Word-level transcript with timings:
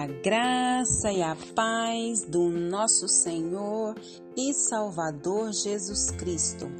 A 0.00 0.06
graça 0.06 1.12
e 1.12 1.22
a 1.22 1.36
paz 1.54 2.22
do 2.22 2.48
nosso 2.48 3.06
Senhor 3.06 3.94
e 4.34 4.54
Salvador 4.54 5.52
Jesus 5.52 6.10
Cristo. 6.12 6.72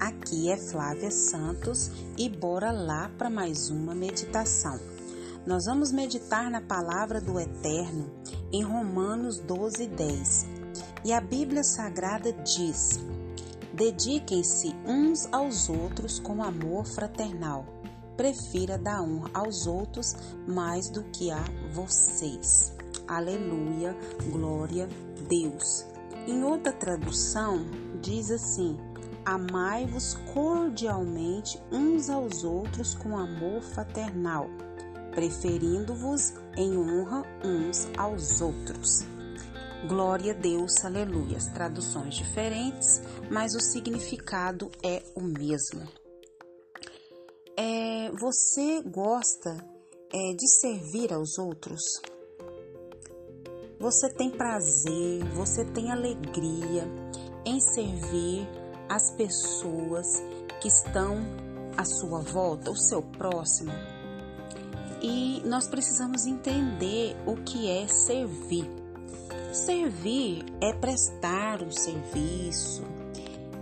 Aqui 0.00 0.50
é 0.50 0.56
Flávia 0.56 1.10
Santos 1.10 1.90
e 2.16 2.30
bora 2.30 2.72
lá 2.72 3.10
para 3.18 3.28
mais 3.28 3.68
uma 3.68 3.94
meditação. 3.94 4.80
Nós 5.46 5.66
vamos 5.66 5.92
meditar 5.92 6.50
na 6.50 6.62
palavra 6.62 7.20
do 7.20 7.38
Eterno 7.38 8.10
em 8.50 8.62
Romanos 8.62 9.38
12, 9.38 9.88
10. 9.88 10.46
E 11.04 11.12
a 11.12 11.20
Bíblia 11.20 11.62
Sagrada 11.62 12.32
diz: 12.32 12.98
Dediquem-se 13.74 14.74
uns 14.86 15.28
aos 15.30 15.68
outros 15.68 16.18
com 16.18 16.42
amor 16.42 16.86
fraternal 16.86 17.81
prefira 18.22 18.78
dar 18.78 19.02
honra 19.02 19.28
aos 19.34 19.66
outros 19.66 20.14
mais 20.46 20.88
do 20.88 21.02
que 21.02 21.32
a 21.32 21.42
vocês. 21.72 22.72
Aleluia, 23.08 23.96
glória 24.30 24.84
a 24.84 25.22
Deus. 25.28 25.84
Em 26.28 26.44
outra 26.44 26.72
tradução, 26.72 27.66
diz 28.00 28.30
assim: 28.30 28.78
Amai-vos 29.24 30.14
cordialmente 30.32 31.60
uns 31.72 32.08
aos 32.08 32.44
outros 32.44 32.94
com 32.94 33.18
amor 33.18 33.60
fraternal, 33.60 34.46
preferindo-vos 35.10 36.32
em 36.56 36.78
honra 36.78 37.24
uns 37.44 37.88
aos 37.98 38.40
outros. 38.40 39.04
Glória 39.88 40.32
a 40.32 40.36
Deus, 40.36 40.84
aleluia. 40.84 41.38
Traduções 41.52 42.14
diferentes, 42.14 43.02
mas 43.28 43.56
o 43.56 43.60
significado 43.60 44.70
é 44.80 45.02
o 45.16 45.22
mesmo. 45.22 46.01
Você 48.10 48.82
gosta 48.82 49.56
é, 50.12 50.34
de 50.34 50.48
servir 50.48 51.12
aos 51.12 51.38
outros? 51.38 51.82
Você 53.78 54.08
tem 54.14 54.30
prazer, 54.30 55.24
você 55.34 55.64
tem 55.64 55.90
alegria 55.90 56.84
em 57.44 57.60
servir 57.60 58.48
as 58.88 59.10
pessoas 59.16 60.06
que 60.60 60.68
estão 60.68 61.18
à 61.76 61.84
sua 61.84 62.20
volta, 62.20 62.70
o 62.70 62.76
seu 62.76 63.02
próximo? 63.02 63.72
E 65.02 65.42
nós 65.44 65.66
precisamos 65.66 66.26
entender 66.26 67.16
o 67.26 67.36
que 67.42 67.68
é 67.68 67.88
servir. 67.88 68.70
Servir 69.52 70.44
é 70.60 70.72
prestar 70.72 71.62
um 71.62 71.70
serviço, 71.72 72.82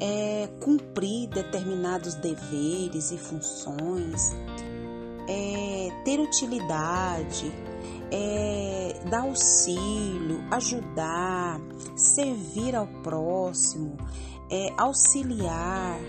é, 0.00 0.48
cumprir 0.60 1.28
determinados 1.28 2.14
deveres 2.14 3.10
e 3.10 3.18
funções, 3.18 4.34
é, 5.28 6.02
ter 6.04 6.18
utilidade, 6.18 7.52
é, 8.10 9.00
dar 9.08 9.22
auxílio, 9.22 10.42
ajudar, 10.50 11.60
servir 11.94 12.74
ao 12.74 12.86
próximo, 13.02 13.96
é, 14.50 14.72
auxiliar, 14.78 16.00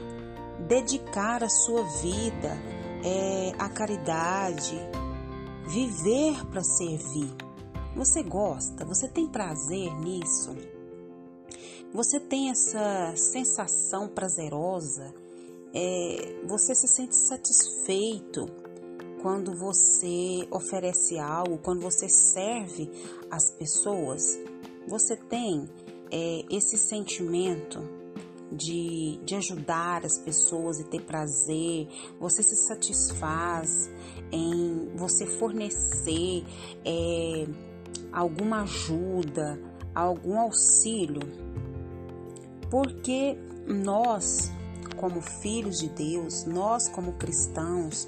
dedicar 0.67 1.43
a 1.43 1.49
sua 1.49 1.83
vida 2.01 2.57
é, 3.03 3.51
à 3.59 3.69
caridade, 3.69 4.79
viver 5.67 6.45
para 6.47 6.63
servir. 6.63 7.35
Você 7.95 8.23
gosta? 8.23 8.85
Você 8.85 9.07
tem 9.09 9.27
prazer 9.27 9.93
nisso? 9.99 10.55
Você 11.93 12.21
tem 12.21 12.49
essa 12.49 13.13
sensação 13.17 14.07
prazerosa, 14.07 15.13
é, 15.73 16.41
você 16.47 16.73
se 16.73 16.87
sente 16.87 17.13
satisfeito 17.13 18.45
quando 19.21 19.53
você 19.53 20.47
oferece 20.49 21.19
algo, 21.19 21.57
quando 21.57 21.81
você 21.81 22.07
serve 22.07 22.89
as 23.29 23.51
pessoas. 23.51 24.39
Você 24.87 25.17
tem 25.17 25.69
é, 26.09 26.45
esse 26.49 26.77
sentimento 26.77 27.79
de, 28.49 29.19
de 29.25 29.35
ajudar 29.35 30.05
as 30.05 30.17
pessoas 30.17 30.79
e 30.79 30.85
ter 30.85 31.01
prazer, 31.01 31.89
você 32.17 32.41
se 32.41 32.55
satisfaz 32.55 33.89
em 34.31 34.95
você 34.95 35.25
fornecer 35.25 36.45
é, 36.85 37.45
alguma 38.13 38.61
ajuda, 38.61 39.59
algum 39.93 40.39
auxílio 40.39 41.51
porque 42.71 43.37
nós, 43.67 44.49
como 44.95 45.21
filhos 45.21 45.79
de 45.79 45.89
Deus, 45.89 46.45
nós, 46.45 46.87
como 46.87 47.11
cristãos, 47.13 48.07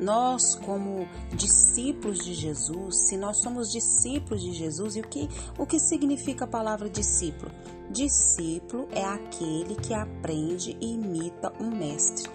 nós, 0.00 0.54
como 0.54 1.06
discípulos 1.36 2.24
de 2.24 2.32
Jesus, 2.32 3.08
se 3.08 3.18
nós 3.18 3.42
somos 3.42 3.70
discípulos 3.70 4.42
de 4.42 4.52
Jesus, 4.52 4.96
e 4.96 5.00
o 5.00 5.06
que, 5.06 5.28
o 5.58 5.66
que 5.66 5.78
significa 5.78 6.46
a 6.46 6.48
palavra 6.48 6.88
discípulo? 6.88 7.52
Discípulo 7.90 8.88
é 8.92 9.04
aquele 9.04 9.74
que 9.76 9.92
aprende 9.92 10.76
e 10.80 10.94
imita 10.94 11.52
um 11.60 11.70
mestre. 11.70 12.30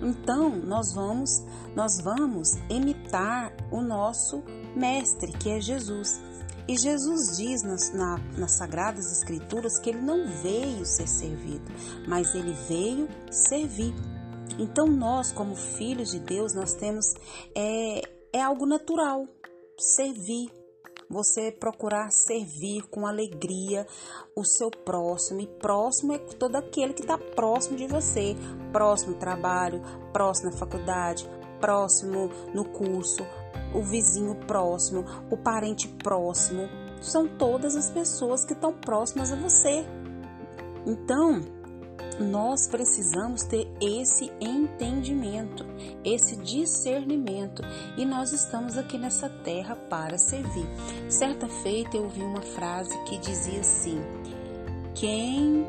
Então, 0.00 0.50
nós 0.50 0.94
vamos, 0.94 1.44
nós 1.74 2.00
vamos 2.00 2.54
imitar 2.68 3.52
o 3.72 3.80
nosso 3.80 4.42
mestre, 4.76 5.32
que 5.32 5.50
é 5.50 5.60
Jesus. 5.60 6.20
E 6.70 6.78
Jesus 6.78 7.36
diz 7.36 7.64
nas, 7.64 7.92
na, 7.92 8.16
nas 8.38 8.52
Sagradas 8.52 9.10
Escrituras 9.10 9.80
que 9.80 9.90
ele 9.90 10.00
não 10.00 10.28
veio 10.40 10.86
ser 10.86 11.08
servido, 11.08 11.64
mas 12.06 12.32
ele 12.32 12.52
veio 12.68 13.08
servir. 13.28 13.92
Então 14.56 14.86
nós, 14.86 15.32
como 15.32 15.56
filhos 15.56 16.12
de 16.12 16.20
Deus, 16.20 16.54
nós 16.54 16.72
temos 16.74 17.04
é, 17.56 18.02
é 18.32 18.40
algo 18.40 18.66
natural 18.66 19.26
servir. 19.76 20.48
Você 21.08 21.50
procurar 21.50 22.08
servir 22.12 22.82
com 22.88 23.04
alegria 23.04 23.84
o 24.36 24.44
seu 24.44 24.70
próximo, 24.70 25.40
e 25.40 25.48
próximo 25.48 26.12
é 26.12 26.18
todo 26.18 26.54
aquele 26.54 26.94
que 26.94 27.02
está 27.02 27.18
próximo 27.18 27.76
de 27.76 27.88
você, 27.88 28.36
próximo 28.70 29.16
trabalho, 29.16 29.82
próximo 30.12 30.52
na 30.52 30.56
faculdade, 30.56 31.28
próximo 31.60 32.30
no 32.54 32.64
curso, 32.64 33.24
o 33.74 33.82
vizinho 33.82 34.34
próximo, 34.34 35.04
o 35.30 35.36
parente 35.36 35.86
próximo, 35.88 36.68
são 37.00 37.26
todas 37.26 37.76
as 37.76 37.90
pessoas 37.90 38.44
que 38.44 38.52
estão 38.52 38.72
próximas 38.72 39.32
a 39.32 39.36
você. 39.36 39.84
Então, 40.86 41.40
nós 42.20 42.66
precisamos 42.66 43.44
ter 43.44 43.66
esse 43.80 44.30
entendimento, 44.40 45.64
esse 46.04 46.36
discernimento, 46.36 47.62
e 47.96 48.04
nós 48.04 48.32
estamos 48.32 48.76
aqui 48.76 48.98
nessa 48.98 49.28
terra 49.28 49.74
para 49.74 50.18
servir. 50.18 50.66
Certa 51.08 51.48
feita 51.48 51.96
eu 51.96 52.04
ouvi 52.04 52.22
uma 52.22 52.42
frase 52.42 52.96
que 53.04 53.18
dizia 53.18 53.60
assim: 53.60 54.00
quem 54.94 55.66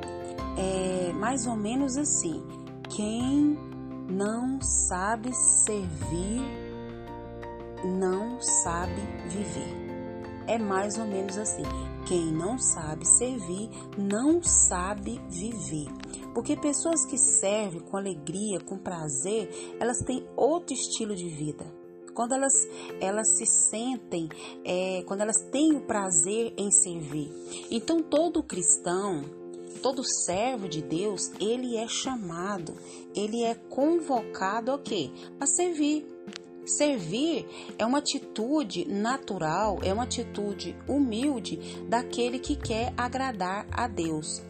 é 0.57 1.13
mais 1.13 1.47
ou 1.47 1.55
menos 1.55 1.97
assim, 1.97 2.43
quem 2.89 3.57
não 4.11 4.61
sabe 4.61 5.33
servir 5.33 6.71
não 7.83 8.39
sabe 8.41 9.01
viver. 9.27 9.91
É 10.47 10.57
mais 10.57 10.97
ou 10.97 11.05
menos 11.05 11.37
assim. 11.37 11.63
Quem 12.07 12.31
não 12.31 12.57
sabe 12.57 13.07
servir, 13.07 13.69
não 13.97 14.41
sabe 14.43 15.21
viver. 15.29 15.87
Porque 16.33 16.55
pessoas 16.55 17.05
que 17.05 17.17
servem 17.17 17.81
com 17.81 17.97
alegria, 17.97 18.59
com 18.59 18.77
prazer, 18.77 19.49
elas 19.79 19.99
têm 19.99 20.27
outro 20.35 20.73
estilo 20.73 21.15
de 21.15 21.29
vida. 21.29 21.65
Quando 22.13 22.33
elas, 22.33 22.53
elas 22.99 23.37
se 23.37 23.45
sentem, 23.45 24.27
é, 24.65 25.03
quando 25.07 25.21
elas 25.21 25.37
têm 25.51 25.75
o 25.75 25.81
prazer 25.81 26.53
em 26.57 26.69
servir. 26.69 27.31
Então, 27.69 28.03
todo 28.03 28.43
cristão, 28.43 29.23
todo 29.81 30.03
servo 30.03 30.69
de 30.69 30.81
Deus, 30.81 31.31
ele 31.39 31.75
é 31.75 31.87
chamado, 31.87 32.75
ele 33.15 33.43
é 33.43 33.55
convocado 33.55 34.71
a 34.71 34.79
quê? 34.79 35.11
A 35.39 35.45
servir. 35.45 36.05
Servir 36.65 37.47
é 37.77 37.85
uma 37.85 37.97
atitude 37.97 38.85
natural, 38.85 39.79
é 39.83 39.91
uma 39.91 40.03
atitude 40.03 40.75
humilde 40.87 41.57
daquele 41.89 42.37
que 42.37 42.55
quer 42.55 42.93
agradar 42.95 43.65
a 43.71 43.87
Deus. 43.87 44.41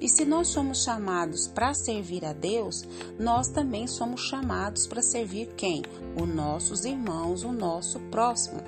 E 0.00 0.08
se 0.08 0.24
nós 0.24 0.48
somos 0.48 0.82
chamados 0.82 1.46
para 1.46 1.74
servir 1.74 2.24
a 2.24 2.32
Deus, 2.32 2.84
nós 3.18 3.48
também 3.48 3.86
somos 3.86 4.22
chamados 4.22 4.86
para 4.86 5.02
servir 5.02 5.48
quem? 5.56 5.82
Os 6.20 6.26
nossos 6.26 6.84
irmãos, 6.84 7.44
o 7.44 7.52
nosso 7.52 8.00
próximo. 8.10 8.62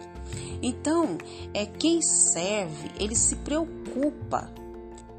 Então, 0.63 1.19
é 1.53 1.67
quem 1.67 2.03
serve, 2.03 2.91
ele 3.01 3.17
se 3.17 3.35
preocupa 3.37 4.62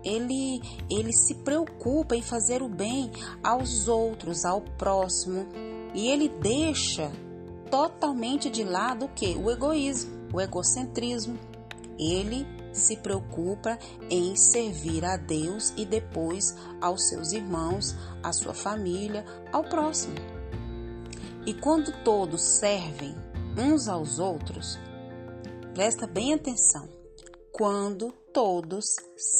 ele, 0.03 0.61
ele 0.89 1.13
se 1.13 1.35
preocupa 1.35 2.15
em 2.15 2.21
fazer 2.21 2.61
o 2.61 2.69
bem 2.69 3.11
aos 3.43 3.87
outros, 3.87 4.45
ao 4.45 4.61
próximo, 4.61 5.47
e 5.93 6.07
ele 6.07 6.29
deixa 6.29 7.11
totalmente 7.69 8.49
de 8.49 8.63
lado 8.63 9.05
o 9.05 9.09
que? 9.09 9.35
O 9.35 9.49
egoísmo, 9.49 10.11
o 10.33 10.41
egocentrismo. 10.41 11.37
Ele 11.97 12.45
se 12.71 12.97
preocupa 12.97 13.77
em 14.09 14.35
servir 14.35 15.05
a 15.05 15.15
Deus 15.15 15.71
e 15.77 15.85
depois 15.85 16.55
aos 16.81 17.07
seus 17.07 17.31
irmãos, 17.31 17.95
à 18.23 18.33
sua 18.33 18.53
família, 18.53 19.23
ao 19.51 19.63
próximo. 19.63 20.15
E 21.45 21.53
quando 21.53 21.91
todos 22.03 22.41
servem 22.41 23.13
uns 23.57 23.87
aos 23.87 24.17
outros, 24.17 24.79
Presta 25.73 26.05
bem 26.05 26.35
atenção. 26.35 26.87
Quando 27.51 28.13
todos 28.33 28.83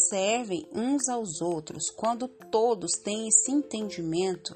servem 0.09 0.67
uns 0.71 1.09
aos 1.09 1.41
outros, 1.41 1.89
quando 1.89 2.27
todos 2.27 2.91
têm 3.03 3.27
esse 3.27 3.51
entendimento, 3.51 4.55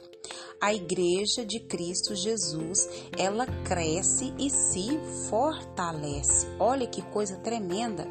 a 0.62 0.74
igreja 0.74 1.44
de 1.44 1.60
Cristo 1.60 2.16
Jesus, 2.16 2.88
ela 3.18 3.48
cresce 3.64 4.34
e 4.38 4.50
se 4.50 5.00
fortalece. 5.28 6.48
Olha 6.60 6.86
que 6.86 7.02
coisa 7.02 7.38
tremenda. 7.38 8.08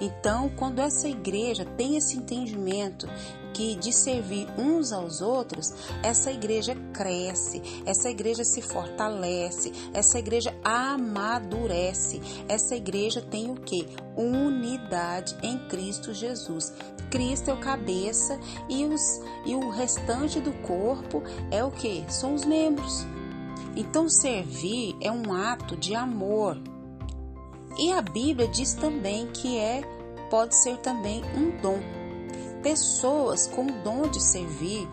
Então, 0.00 0.48
quando 0.56 0.78
essa 0.78 1.08
igreja 1.08 1.64
tem 1.76 1.96
esse 1.96 2.16
entendimento 2.16 3.06
que 3.52 3.74
de 3.74 3.92
servir 3.92 4.46
uns 4.58 4.92
aos 4.92 5.20
outros, 5.20 5.72
essa 6.02 6.30
igreja 6.30 6.74
cresce, 6.92 7.62
essa 7.84 8.10
igreja 8.10 8.44
se 8.44 8.62
fortalece, 8.62 9.72
essa 9.92 10.18
igreja 10.18 10.54
amadurece. 10.64 12.20
Essa 12.48 12.76
igreja 12.76 13.20
tem 13.20 13.50
o 13.50 13.54
que? 13.54 13.86
Unidade 14.16 15.36
em 15.42 15.58
Cristo 15.68 16.12
Jesus. 16.12 16.72
Cristo 17.10 17.50
é 17.50 17.54
o 17.54 17.60
cabeça 17.60 18.38
e, 18.68 18.84
os, 18.84 19.20
e 19.44 19.54
o 19.54 19.70
restante 19.70 20.40
do 20.40 20.52
corpo 20.62 21.22
é 21.50 21.62
o 21.64 21.70
que? 21.70 22.04
São 22.08 22.34
os 22.34 22.44
membros. 22.44 23.04
Então, 23.76 24.08
servir 24.08 24.96
é 25.00 25.10
um 25.10 25.32
ato 25.32 25.76
de 25.76 25.94
amor. 25.94 26.60
E 27.78 27.92
a 27.92 28.02
Bíblia 28.02 28.48
diz 28.48 28.74
também 28.74 29.26
que 29.28 29.56
é 29.56 29.82
pode 30.30 30.54
ser 30.54 30.76
também 30.78 31.22
um 31.36 31.50
dom. 31.60 31.99
Pessoas 32.62 33.46
com 33.46 33.66
o 33.66 33.82
dom 33.82 34.08
de 34.08 34.22
servir 34.22 34.88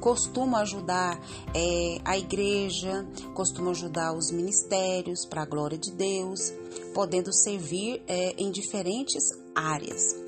costumam 0.00 0.60
ajudar 0.60 1.20
é, 1.54 2.00
a 2.04 2.18
igreja, 2.18 3.06
costumam 3.34 3.70
ajudar 3.70 4.12
os 4.12 4.32
ministérios 4.32 5.24
para 5.24 5.42
a 5.42 5.46
glória 5.46 5.78
de 5.78 5.92
Deus, 5.92 6.52
podendo 6.92 7.32
servir 7.32 8.02
é, 8.08 8.34
em 8.36 8.50
diferentes 8.50 9.22
áreas. 9.54 10.21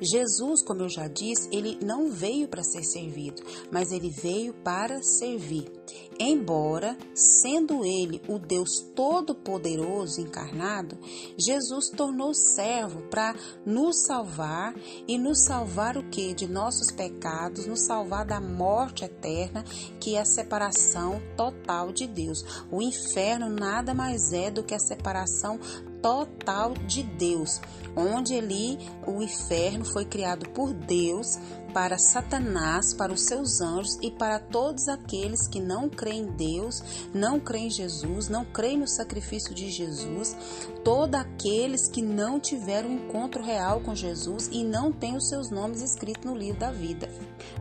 Jesus, 0.00 0.62
como 0.62 0.82
eu 0.82 0.88
já 0.88 1.08
disse, 1.08 1.48
ele 1.52 1.78
não 1.82 2.10
veio 2.10 2.48
para 2.48 2.62
ser 2.62 2.84
servido, 2.84 3.42
mas 3.70 3.90
ele 3.90 4.10
veio 4.10 4.52
para 4.52 5.02
servir. 5.02 5.70
Embora, 6.18 6.96
sendo 7.14 7.84
ele 7.84 8.22
o 8.26 8.38
Deus 8.38 8.80
Todo-Poderoso 8.94 10.20
encarnado, 10.20 10.98
Jesus 11.36 11.90
tornou 11.90 12.34
servo 12.34 13.02
para 13.10 13.34
nos 13.66 14.06
salvar 14.06 14.74
e 15.06 15.18
nos 15.18 15.44
salvar 15.44 15.96
o 15.96 16.08
que? 16.08 16.32
De 16.32 16.46
nossos 16.46 16.90
pecados, 16.90 17.66
nos 17.66 17.84
salvar 17.86 18.24
da 18.24 18.40
morte 18.40 19.04
eterna, 19.04 19.62
que 20.00 20.16
é 20.16 20.20
a 20.20 20.24
separação 20.24 21.20
total 21.36 21.92
de 21.92 22.06
Deus. 22.06 22.42
O 22.70 22.80
inferno 22.80 23.50
nada 23.50 23.92
mais 23.92 24.32
é 24.32 24.50
do 24.50 24.64
que 24.64 24.74
a 24.74 24.78
separação 24.78 25.60
total 26.06 26.72
de 26.86 27.02
Deus, 27.02 27.60
onde 27.96 28.38
ali 28.38 28.78
o 29.04 29.20
inferno 29.20 29.84
foi 29.84 30.04
criado 30.04 30.48
por 30.50 30.72
Deus 30.72 31.36
para 31.74 31.98
Satanás, 31.98 32.94
para 32.94 33.12
os 33.12 33.22
seus 33.22 33.60
anjos 33.60 33.98
e 34.00 34.12
para 34.12 34.38
todos 34.38 34.86
aqueles 34.86 35.48
que 35.48 35.60
não 35.60 35.88
creem 35.88 36.20
em 36.20 36.26
Deus, 36.26 37.08
não 37.12 37.40
creem 37.40 37.66
em 37.66 37.70
Jesus, 37.70 38.28
não 38.28 38.44
creem 38.44 38.78
no 38.78 38.86
sacrifício 38.86 39.52
de 39.52 39.68
Jesus, 39.68 40.36
todos 40.84 41.18
aqueles 41.18 41.88
que 41.88 42.02
não 42.02 42.38
tiveram 42.38 42.88
um 42.88 43.08
encontro 43.08 43.42
real 43.42 43.80
com 43.80 43.92
Jesus 43.92 44.48
e 44.52 44.62
não 44.62 44.92
têm 44.92 45.16
os 45.16 45.28
seus 45.28 45.50
nomes 45.50 45.82
escritos 45.82 46.24
no 46.24 46.38
livro 46.38 46.60
da 46.60 46.70
vida. 46.70 47.10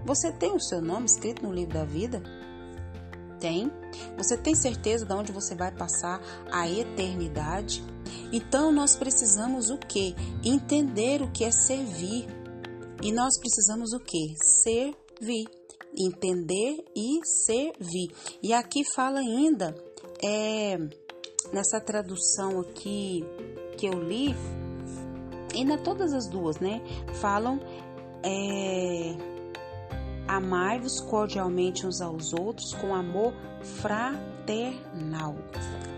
Você 0.05 0.31
tem 0.31 0.55
o 0.55 0.59
seu 0.59 0.83
nome 0.83 1.07
escrito 1.07 1.41
no 1.41 1.51
livro 1.51 1.73
da 1.73 1.83
vida? 1.83 2.21
Tem? 3.45 3.71
Você 4.17 4.35
tem 4.35 4.55
certeza 4.55 5.05
de 5.05 5.13
onde 5.13 5.31
você 5.31 5.53
vai 5.53 5.71
passar 5.71 6.19
a 6.51 6.67
eternidade? 6.67 7.83
Então 8.33 8.71
nós 8.71 8.95
precisamos 8.95 9.69
o 9.69 9.77
que? 9.77 10.15
Entender 10.43 11.21
o 11.21 11.29
que 11.29 11.43
é 11.43 11.51
servir. 11.51 12.25
E 13.03 13.11
nós 13.11 13.37
precisamos 13.39 13.93
o 13.93 13.99
que? 13.99 14.33
Servir. 14.43 15.45
Entender 15.95 16.83
e 16.95 17.19
servir. 17.45 18.11
E 18.41 18.51
aqui 18.51 18.81
fala 18.95 19.19
ainda, 19.19 19.75
é, 20.23 20.79
nessa 21.53 21.79
tradução 21.79 22.61
aqui 22.61 23.23
que 23.77 23.85
eu 23.85 23.93
li, 23.93 24.35
ainda 25.53 25.77
todas 25.77 26.13
as 26.13 26.27
duas, 26.27 26.57
né? 26.57 26.81
Falam 27.21 27.59
é, 28.23 29.34
amai-vos 30.27 30.99
cordialmente 31.01 31.85
uns 31.85 32.01
aos 32.01 32.33
outros 32.33 32.73
com 32.73 32.93
amor 32.93 33.33
fraternal. 33.61 35.35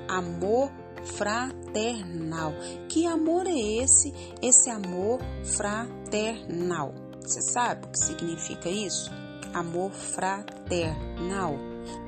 Amor 0.08 0.72
fraternal. 1.04 2.54
Que 2.90 3.06
amor 3.06 3.48
é 3.48 3.58
esse? 3.58 4.14
Esse 4.42 4.70
amor 4.70 5.20
fraternal. 5.44 6.94
Você 7.22 7.42
sabe 7.42 7.86
o 7.86 7.90
que 7.90 8.00
significa 8.00 8.70
isso? 8.70 9.12
Amor 9.54 9.92
fraternal. 9.92 11.58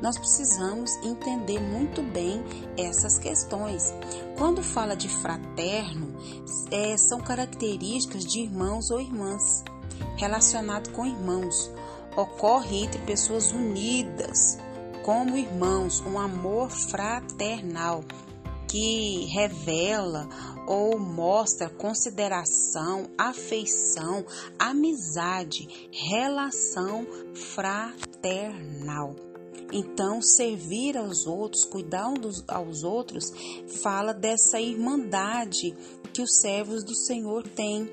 Nós 0.01 0.18
precisamos 0.18 0.95
entender 0.98 1.60
muito 1.60 2.01
bem 2.01 2.44
essas 2.77 3.18
questões. 3.18 3.94
Quando 4.38 4.62
fala 4.63 4.95
de 4.95 5.10
fraterno, 5.10 6.15
é, 6.72 6.98
são 6.98 7.19
características 7.19 8.25
de 8.25 8.42
irmãos 8.42 8.92
ou 8.92 9.00
irmãs, 9.00 9.63
relacionado 10.18 10.92
com 10.92 11.06
irmãos. 11.06 11.72
Ocorre 12.16 12.84
entre 12.84 13.02
pessoas 13.02 13.52
unidas, 13.52 14.58
como 15.04 15.38
irmãos, 15.38 16.02
um 16.02 16.20
amor 16.20 16.70
fraternal 16.70 18.04
que 18.68 19.26
revela 19.34 20.28
ou 20.68 21.00
mostra 21.00 21.68
consideração, 21.70 23.10
afeição, 23.18 24.24
amizade, 24.60 25.90
relação 25.92 27.08
fraternal. 27.34 29.16
Então, 29.72 30.22
servir 30.22 30.98
aos 30.98 31.26
outros, 31.26 31.66
cuidar 31.66 32.08
uns 32.08 32.44
aos 32.48 32.84
outros, 32.84 33.32
fala 33.82 34.14
dessa 34.14 34.60
irmandade 34.60 35.76
que 36.14 36.22
os 36.22 36.40
servos 36.40 36.84
do 36.84 36.96
Senhor 36.96 37.48
têm, 37.48 37.90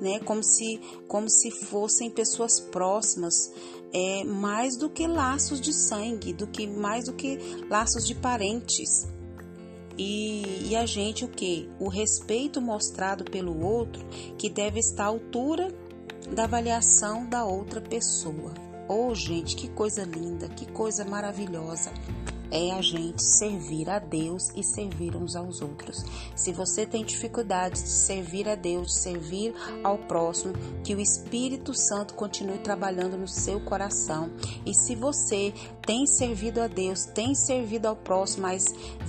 né? 0.00 0.18
Como 0.20 0.42
se, 0.42 0.80
como 1.08 1.28
se 1.28 1.50
fossem 1.50 2.10
pessoas 2.10 2.60
próximas, 2.60 3.52
é, 3.92 4.24
mais 4.24 4.76
do 4.76 4.90
que 4.90 5.06
laços 5.06 5.60
de 5.60 5.72
sangue, 5.72 6.32
do 6.32 6.46
que 6.46 6.66
mais 6.66 7.06
do 7.06 7.12
que 7.12 7.38
laços 7.70 8.06
de 8.06 8.14
parentes. 8.14 9.06
E, 9.96 10.70
e 10.70 10.76
a 10.76 10.84
gente 10.84 11.24
o 11.24 11.28
que? 11.28 11.68
O 11.78 11.88
respeito 11.88 12.60
mostrado 12.60 13.24
pelo 13.24 13.64
outro 13.64 14.04
que 14.36 14.50
deve 14.50 14.80
estar 14.80 15.04
à 15.04 15.08
altura 15.08 15.72
da 16.34 16.44
avaliação 16.44 17.28
da 17.28 17.44
outra 17.44 17.80
pessoa. 17.80 18.52
Oh, 18.88 19.14
gente, 19.14 19.54
que 19.54 19.68
coisa 19.68 20.02
linda, 20.02 20.48
que 20.48 20.66
coisa 20.70 21.04
maravilhosa 21.04 21.92
é 22.50 22.72
a 22.72 22.80
gente 22.80 23.22
servir 23.22 23.88
a 23.88 23.98
Deus 23.98 24.50
e 24.54 24.62
servir 24.62 25.16
uns 25.16 25.36
aos 25.36 25.60
outros. 25.60 26.04
Se 26.34 26.52
você 26.52 26.86
tem 26.86 27.04
dificuldade 27.04 27.82
de 27.82 27.88
servir 27.88 28.48
a 28.48 28.54
Deus, 28.54 28.88
de 28.88 28.94
servir 28.94 29.54
ao 29.82 29.98
próximo, 29.98 30.52
que 30.82 30.94
o 30.94 31.00
Espírito 31.00 31.74
Santo 31.74 32.14
continue 32.14 32.58
trabalhando 32.58 33.16
no 33.16 33.28
seu 33.28 33.60
coração. 33.60 34.30
E 34.64 34.74
se 34.74 34.94
você 34.94 35.52
tem 35.86 36.06
servido 36.06 36.60
a 36.60 36.66
Deus, 36.66 37.04
tem 37.04 37.34
servido 37.34 37.88
ao 37.88 37.96
próximo, 37.96 38.42
mas 38.42 38.64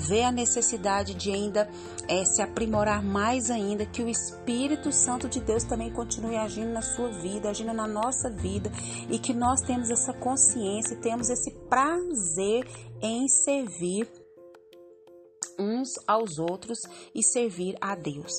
vê 0.08 0.24
a 0.24 0.32
necessidade 0.32 1.14
de 1.14 1.32
ainda 1.32 1.70
é, 2.08 2.26
se 2.26 2.42
aprimorar 2.42 3.04
mais 3.04 3.50
ainda, 3.50 3.86
que 3.86 4.04
o 4.04 4.10
Espírito 4.10 4.92
Santo 4.92 5.28
de 5.28 5.40
Deus 5.40 5.64
também 5.64 5.92
continue 5.92 6.36
agindo 6.36 6.72
na 6.72 6.82
sua 6.82 7.10
vida, 7.10 7.50
agindo 7.50 7.74
na 7.74 7.88
nossa 7.88 8.30
vida 8.30 8.72
e 9.10 9.18
que 9.18 9.34
nós 9.34 9.62
temos 9.62 9.90
essa 9.90 10.14
consciência, 10.14 10.98
temos 10.98 11.30
esse 11.30 11.52
prazer 11.70 12.68
em 13.02 13.28
servir 13.28 14.08
uns 15.58 15.94
aos 16.06 16.38
outros 16.38 16.80
e 17.14 17.24
servir 17.24 17.78
a 17.80 17.96
Deus. 17.96 18.34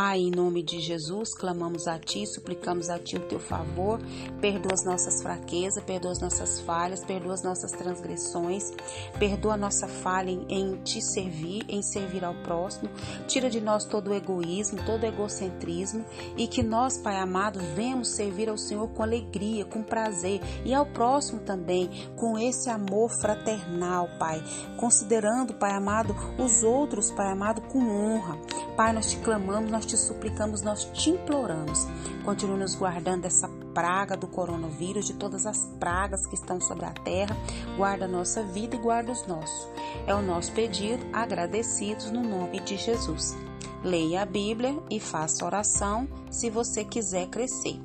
Pai, 0.00 0.20
em 0.20 0.30
nome 0.30 0.62
de 0.62 0.78
Jesus, 0.78 1.34
clamamos 1.34 1.88
a 1.88 1.98
Ti, 1.98 2.24
suplicamos 2.24 2.88
a 2.88 3.00
Ti 3.00 3.16
o 3.16 3.26
Teu 3.26 3.40
favor, 3.40 3.98
perdoa 4.40 4.72
as 4.72 4.84
nossas 4.84 5.20
fraquezas, 5.20 5.82
perdoa 5.82 6.12
as 6.12 6.20
nossas 6.20 6.60
falhas, 6.60 7.04
perdoa 7.04 7.34
as 7.34 7.42
nossas 7.42 7.72
transgressões, 7.72 8.70
perdoa 9.18 9.54
a 9.54 9.56
nossa 9.56 9.88
falha 9.88 10.30
em, 10.30 10.46
em 10.48 10.76
Te 10.84 11.02
servir, 11.02 11.64
em 11.68 11.82
servir 11.82 12.24
ao 12.24 12.32
próximo, 12.44 12.88
tira 13.26 13.50
de 13.50 13.60
nós 13.60 13.86
todo 13.86 14.10
o 14.10 14.14
egoísmo, 14.14 14.78
todo 14.86 15.02
o 15.02 15.06
egocentrismo 15.06 16.04
e 16.36 16.46
que 16.46 16.62
nós, 16.62 16.96
Pai 16.96 17.16
amado, 17.16 17.58
venhamos 17.74 18.14
servir 18.14 18.48
ao 18.48 18.56
Senhor 18.56 18.86
com 18.90 19.02
alegria, 19.02 19.64
com 19.64 19.82
prazer 19.82 20.40
e 20.64 20.72
ao 20.72 20.86
próximo 20.86 21.40
também, 21.40 21.90
com 22.14 22.38
esse 22.38 22.70
amor 22.70 23.10
fraternal, 23.20 24.08
Pai, 24.16 24.40
considerando, 24.76 25.54
Pai 25.54 25.72
amado, 25.72 26.14
os 26.38 26.62
outros, 26.62 27.10
Pai 27.10 27.32
amado, 27.32 27.62
com 27.62 27.80
honra. 27.80 28.67
Pai, 28.78 28.92
nós 28.92 29.10
te 29.10 29.16
clamamos, 29.16 29.72
nós 29.72 29.84
te 29.84 29.96
suplicamos, 29.96 30.62
nós 30.62 30.84
te 30.92 31.10
imploramos. 31.10 31.88
Continue 32.24 32.60
nos 32.60 32.76
guardando 32.76 33.22
dessa 33.22 33.48
praga 33.74 34.16
do 34.16 34.28
coronavírus, 34.28 35.06
de 35.06 35.14
todas 35.14 35.46
as 35.46 35.66
pragas 35.80 36.24
que 36.28 36.36
estão 36.36 36.60
sobre 36.60 36.84
a 36.84 36.92
terra. 36.92 37.36
Guarda 37.76 38.04
a 38.04 38.08
nossa 38.08 38.40
vida 38.44 38.76
e 38.76 38.78
guarda 38.78 39.10
os 39.10 39.26
nossos. 39.26 39.68
É 40.06 40.14
o 40.14 40.22
nosso 40.22 40.52
pedido, 40.52 41.04
agradecidos 41.12 42.12
no 42.12 42.22
nome 42.22 42.60
de 42.60 42.76
Jesus. 42.76 43.36
Leia 43.82 44.22
a 44.22 44.24
Bíblia 44.24 44.80
e 44.88 45.00
faça 45.00 45.44
oração 45.44 46.06
se 46.30 46.48
você 46.48 46.84
quiser 46.84 47.26
crescer. 47.26 47.80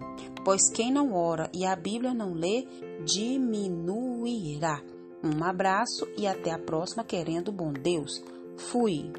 Pois 0.45 0.69
quem 0.69 0.91
não 0.91 1.15
ora 1.15 1.49
e 1.51 1.65
a 1.65 1.75
Bíblia 1.75 2.13
não 2.13 2.35
lê, 2.35 2.67
diminuirá. 3.03 4.79
Um 5.23 5.43
abraço 5.43 6.07
e 6.15 6.27
até 6.27 6.51
a 6.51 6.59
próxima, 6.59 7.03
querendo 7.03 7.51
bom 7.51 7.73
Deus. 7.73 8.23
Fui. 8.55 9.11